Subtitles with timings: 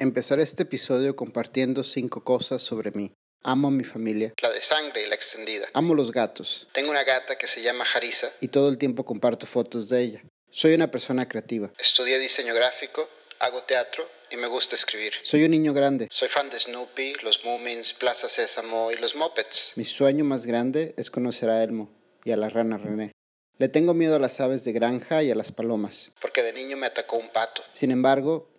[0.00, 3.12] Empezaré este episodio compartiendo cinco cosas sobre mí.
[3.42, 4.32] Amo a mi familia.
[4.40, 5.68] La de sangre y la extendida.
[5.74, 6.68] Amo los gatos.
[6.72, 8.32] Tengo una gata que se llama Harisa.
[8.40, 10.22] Y todo el tiempo comparto fotos de ella.
[10.50, 11.70] Soy una persona creativa.
[11.78, 13.10] Estudié diseño gráfico,
[13.40, 15.12] hago teatro y me gusta escribir.
[15.22, 16.08] Soy un niño grande.
[16.10, 19.72] Soy fan de Snoopy, los Moomins, Plaza Sésamo y los Muppets.
[19.76, 21.90] Mi sueño más grande es conocer a Elmo
[22.24, 23.12] y a la rana René.
[23.58, 26.10] Le tengo miedo a las aves de granja y a las palomas.
[26.22, 27.62] Porque de niño me atacó un pato.
[27.68, 28.49] Sin embargo,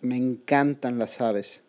[0.00, 1.62] me encantan las aves.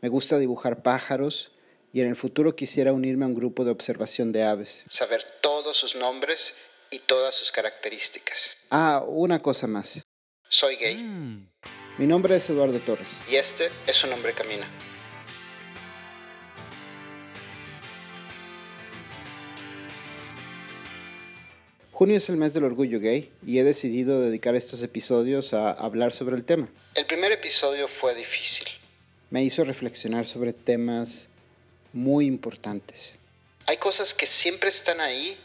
[0.00, 1.52] Me gusta dibujar pájaros
[1.92, 4.84] y en el futuro quisiera unirme a un grupo de observación de aves.
[4.88, 6.54] Saber todos sus nombres
[6.90, 8.56] y todas sus características.
[8.70, 10.02] Ah, una cosa más.
[10.48, 10.96] Soy gay.
[11.98, 13.20] Mi nombre es Eduardo Torres.
[13.28, 14.68] Y este es un hombre camina.
[21.96, 26.12] Junio es el mes del orgullo gay y he decidido dedicar estos episodios a hablar
[26.12, 26.68] sobre el tema.
[26.94, 28.66] El primer episodio fue difícil.
[29.30, 31.30] Me hizo reflexionar sobre temas
[31.94, 33.16] muy importantes.
[33.64, 35.38] Hay cosas que siempre están ahí,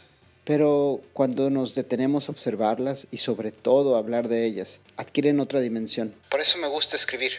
[0.44, 6.14] Pero cuando nos detenemos a observarlas y sobre todo hablar de ellas, adquieren otra dimensión.
[6.30, 7.32] por eso me gusta escribir.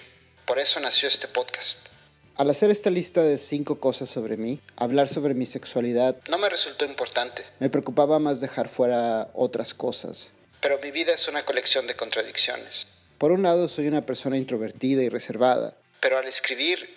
[0.47, 1.92] Por eso nació este podcast.
[2.35, 6.49] Al hacer esta lista de cinco cosas sobre mí, hablar sobre mi sexualidad, No me
[6.49, 10.33] resultó importante, me preocupaba más dejar fuera otras cosas.
[10.61, 12.87] pero mi vida es una colección de contradicciones.
[13.17, 15.75] Por un lado, soy una persona introvertida y reservada.
[15.99, 16.89] Pero al escribir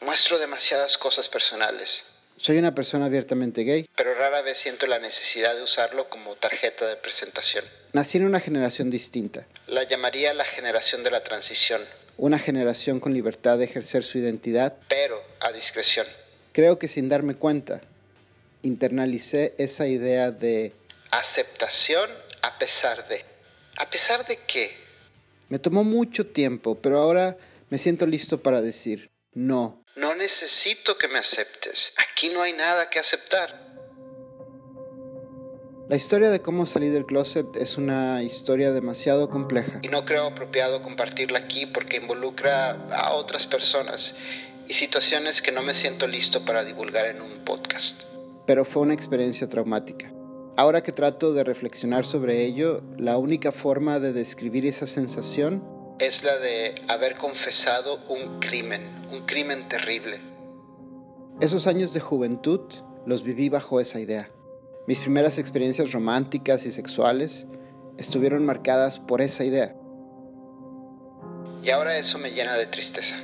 [0.00, 2.02] muestro demasiadas cosas personales,
[2.36, 3.88] Soy una persona abiertamente gay.
[3.94, 7.64] pero rara vez siento la necesidad de usarlo como tarjeta de presentación.
[7.92, 11.80] Nací en una generación distinta, La llamaría la generación de la transición,
[12.16, 14.76] una generación con libertad de ejercer su identidad.
[14.88, 16.06] pero a discreción.
[16.52, 17.80] Creo que sin darme cuenta,
[18.62, 20.72] internalicé esa idea de
[21.10, 22.10] Aceptación
[22.42, 23.24] a pesar de.
[23.76, 24.76] ¿A pesar de qué?
[25.48, 27.36] Me tomó mucho tiempo, pero ahora
[27.70, 29.84] me siento listo para decir no.
[29.96, 31.92] No necesito que me aceptes.
[31.96, 33.63] Aquí no hay nada que aceptar.
[35.94, 39.78] La historia de cómo salí del closet es una historia demasiado compleja.
[39.80, 44.16] Y no creo apropiado compartirla aquí porque involucra a otras personas
[44.66, 48.06] y situaciones que no me siento listo para divulgar en un podcast.
[48.44, 50.12] pero fue una experiencia traumática.
[50.56, 55.62] Ahora que trato de reflexionar sobre ello, la única forma de describir esa sensación
[56.00, 60.20] Es la de haber confesado un crimen, un crimen terrible.
[61.40, 62.62] Esos años de juventud
[63.06, 64.28] los viví bajo esa idea.
[64.86, 67.46] Mis primeras experiencias románticas y sexuales
[67.96, 69.74] estuvieron marcadas por esa idea.
[71.62, 73.16] Y ahora eso me llena de tristeza.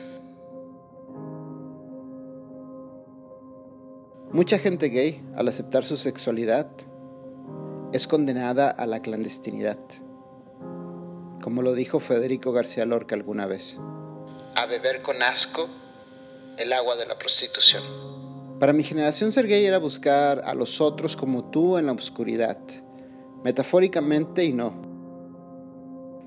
[4.33, 6.71] Mucha gente gay, al aceptar su sexualidad,
[7.93, 9.79] es condenada a la clandestinidad,
[11.43, 13.79] como lo dijo Federico García Lorca alguna vez.
[14.55, 15.69] A beber con asco
[16.57, 18.20] el agua de la prostitución.
[18.61, 22.59] Para mi generación ser era buscar a los otros como tú en la oscuridad,
[23.43, 24.75] metafóricamente y no.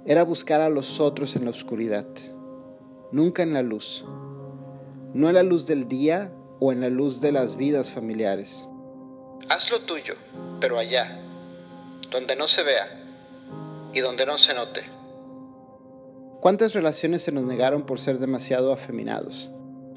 [0.03, 2.07] Era buscar a los otros en la oscuridad,
[3.11, 4.03] nunca en la luz,
[5.13, 8.67] no en la luz del día o en la luz de las vidas familiares.
[9.47, 10.16] Haz lo tuyo,
[10.59, 11.22] pero allá,
[12.09, 12.88] donde no se vea
[13.93, 14.81] y donde no se note.
[16.41, 19.51] ¿Cuántas relaciones se nos negaron por ser demasiado afeminados?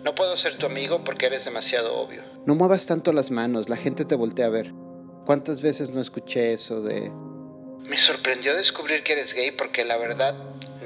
[0.07, 2.23] No puedo ser tu amigo porque eres demasiado obvio.
[2.47, 4.73] No muevas tanto las manos, la gente te voltea a ver.
[5.27, 7.11] ¿Cuántas veces no escuché eso de
[7.81, 10.33] Me sorprendió descubrir que eres gay porque la verdad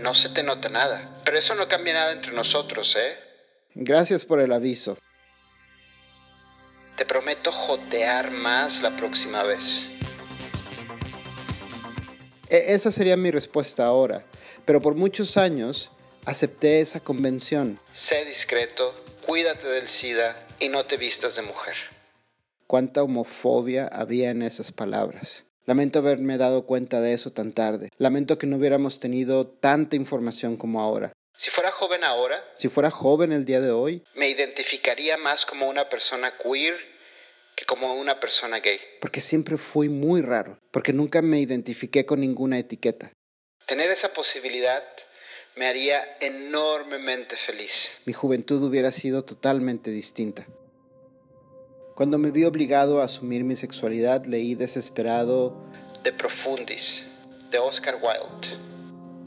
[0.01, 1.21] no se te nota nada.
[1.23, 3.15] Pero eso no cambia nada entre nosotros, ¿eh?
[3.75, 4.97] gracias por el aviso?
[6.97, 9.85] Te prometo jotear más la próxima vez.
[12.49, 14.25] E- esa sería mi respuesta ahora,
[14.65, 15.93] pero por muchos años
[16.25, 17.79] acepté esa convención.
[17.93, 18.95] Sé discreto,
[19.27, 21.75] cuídate del SIDA y no te vistas de mujer.
[22.67, 25.45] Cuánta homofobia había en esas palabras.
[25.67, 27.91] Lamento haberme dado cuenta de eso tan tarde.
[27.99, 31.13] Lamento que no hubiéramos tenido tanta información como ahora.
[31.37, 35.69] Si fuera joven ahora, Si fuera joven el día de hoy, me identificaría más como
[35.69, 36.77] una persona queer
[37.57, 38.79] que como una persona gay.
[39.01, 43.13] porque siempre fui muy raro, porque nunca me identifiqué con ninguna etiqueta.
[43.67, 44.83] Tener esa posibilidad
[45.57, 48.01] me haría enormemente feliz.
[48.07, 50.47] mi juventud hubiera sido totalmente distinta.
[51.95, 55.55] Cuando me vi obligado a asumir mi sexualidad, leí desesperado
[56.03, 57.07] De Profundis,
[57.51, 58.57] de Oscar Wilde.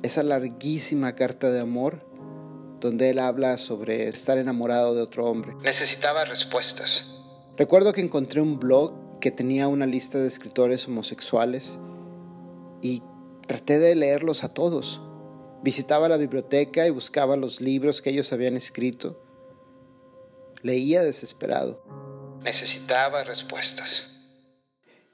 [0.02, 2.02] esa larguísima carta de amor
[2.80, 5.54] donde él habla sobre estar enamorado de otro hombre.
[5.62, 7.16] Necesitaba respuestas.
[7.58, 11.78] Recuerdo que encontré un blog que tenía una lista de escritores homosexuales
[12.82, 13.02] y
[13.48, 15.00] traté de leerlos a todos.
[15.64, 19.24] Visitaba la biblioteca y buscaba los libros que ellos habían escrito.
[20.62, 21.82] Leía desesperado.
[22.44, 24.10] Necesitaba respuestas.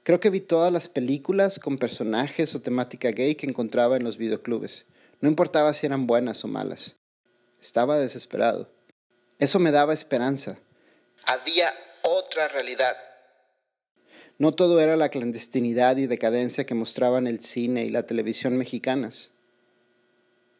[0.02, 4.16] Creo que vi todas las películas con personajes o temática gay que encontraba en los
[4.16, 4.86] videoclubes.
[5.20, 6.96] No importaba si eran buenas o malas.
[7.60, 8.72] Estaba desesperado.
[9.38, 10.58] Eso me daba esperanza.
[11.26, 12.96] Había otra realidad.
[14.38, 19.30] No todo era la clandestinidad y decadencia que mostraban el cine y la televisión mexicanas.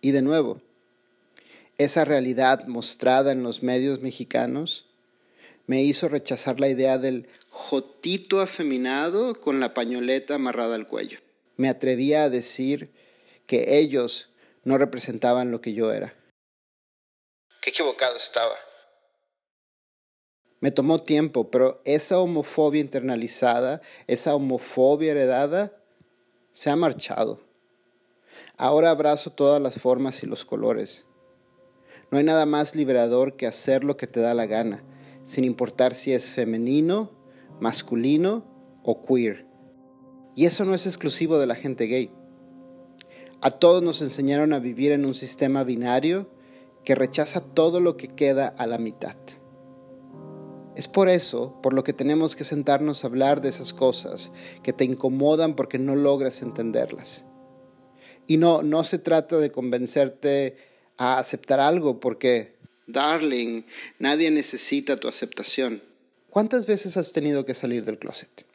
[0.01, 0.61] Y de nuevo,
[1.79, 4.87] esa realidad mostrada en los medios mexicanos
[5.67, 11.21] me hizo rechazar la idea del jotito afeminado con la pañoleta amarrada al cuello.
[11.57, 12.91] Me atrevía a decir
[13.47, 14.31] que ellos
[14.65, 16.15] no representaban lo que yo era.
[17.61, 18.55] Qué equivocado estaba.
[20.61, 25.73] Me tomó tiempo, pero esa homofobia internalizada, esa homofobia heredada,
[26.53, 27.41] se ha marchado.
[28.57, 31.07] Ahora abrazo todas las formas y los colores.
[32.11, 34.83] No hay nada más liberador que hacer lo que te da la gana,
[35.23, 37.11] sin importar si es femenino,
[37.61, 38.45] masculino
[38.83, 39.47] o queer.
[40.35, 42.13] Y eso no es exclusivo de la gente gay.
[43.41, 46.29] A todos nos enseñaron a vivir en un sistema binario
[46.85, 49.17] que rechaza todo lo que queda a la mitad.
[50.77, 54.33] Es por eso por lo que tenemos que sentarnos a hablar de esas cosas
[54.63, 57.25] que te incomodan porque no logras entenderlas.
[58.27, 60.57] Y no, no se trata de convencerte
[60.97, 62.57] a aceptar algo porque,
[62.87, 63.63] darling,
[63.99, 65.83] nadie necesita tu aceptación.
[66.31, 68.47] ¿Cuántas veces has tenido que salir del closet?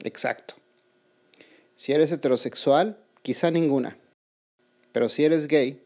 [0.00, 0.54] Exacto.
[1.74, 3.98] Si eres heterosexual, quizá ninguna.
[4.92, 5.82] Pero si eres gay,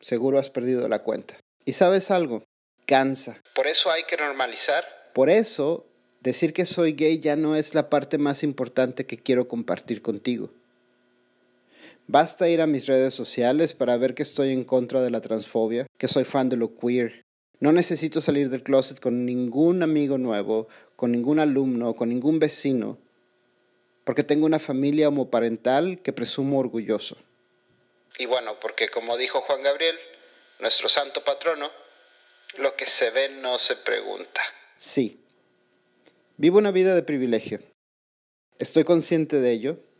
[0.00, 1.36] seguro has perdido la cuenta.
[1.64, 2.44] ¿Y sabes algo?
[2.86, 3.40] Cansa.
[3.54, 4.84] Por eso hay que normalizar.
[5.14, 5.86] Por eso,
[6.20, 10.50] decir que soy gay ya no es la parte más importante que quiero compartir contigo.
[12.12, 15.86] Basta ir a mis redes sociales para ver que estoy en contra de la transfobia,
[15.96, 17.24] que soy fan de lo queer.
[17.58, 22.98] No necesito salir del closet con ningún amigo nuevo, con ningún alumno, con ningún vecino,
[24.04, 27.16] porque tengo una familia homoparental que presumo orgulloso.
[28.18, 29.96] Y bueno, porque como dijo Juan Gabriel,
[30.60, 31.70] nuestro santo patrono,
[32.58, 34.42] lo que se ve no se pregunta.
[34.76, 35.24] Sí.
[36.36, 37.60] Vivo una vida de privilegio.
[38.58, 39.91] Estoy consciente de ello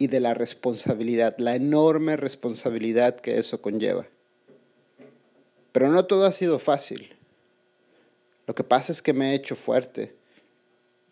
[0.00, 4.06] y de la responsabilidad, la enorme responsabilidad que eso conlleva.
[5.72, 7.14] Pero no todo ha sido fácil.
[8.46, 10.16] Lo que pasa es que me he hecho fuerte,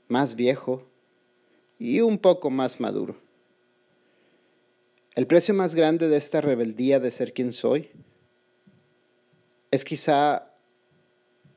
[0.08, 0.88] más viejo
[1.79, 3.14] y un poco más maduro.
[5.14, 7.91] El precio más grande de esta rebeldía de ser quien soy
[9.70, 10.50] es quizá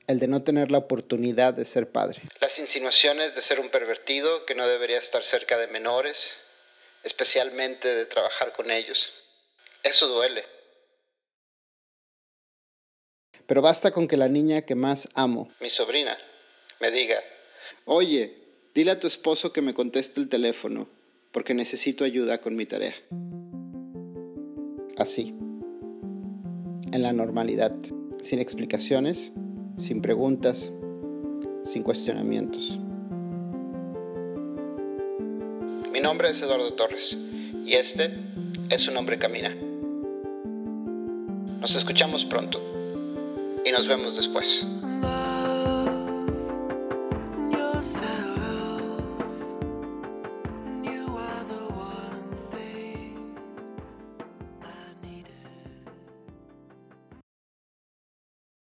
[0.07, 2.23] el de no tener la oportunidad de ser padre.
[2.41, 6.35] Las insinuaciones de ser un pervertido que no debería estar cerca de menores,
[7.03, 9.11] especialmente de trabajar con ellos.
[9.83, 10.43] Eso duele.
[13.47, 16.17] Pero basta con que la niña que más amo, mi sobrina,
[16.79, 17.21] me diga,
[17.85, 18.37] oye,
[18.73, 20.87] dile a tu esposo que me conteste el teléfono,
[21.31, 22.95] porque necesito ayuda con mi tarea.
[24.97, 25.33] Así,
[26.93, 27.75] en la normalidad,
[28.21, 29.31] sin explicaciones,
[29.77, 30.71] sin preguntas,
[31.65, 32.79] sin cuestionamientos.
[36.01, 37.15] Mi nombre es Eduardo Torres
[37.63, 38.11] y este
[38.71, 39.55] es Un hombre camina.
[41.59, 42.59] Nos escuchamos pronto
[43.63, 44.65] y nos vemos después.